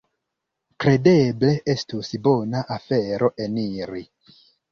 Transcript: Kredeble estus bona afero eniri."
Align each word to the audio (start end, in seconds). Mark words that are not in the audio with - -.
Kredeble 0.83 1.51
estus 1.75 2.09
bona 2.29 2.63
afero 2.79 3.31
eniri." 3.47 4.05